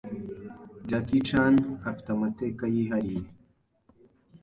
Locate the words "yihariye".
2.75-3.29